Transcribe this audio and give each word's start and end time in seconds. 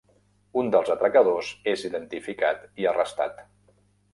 Un 0.61 0.69
dels 0.75 0.87
atracadors 0.93 1.51
és 1.75 1.85
identificat 1.91 2.67
i 2.85 2.89
arrestat. 2.93 3.45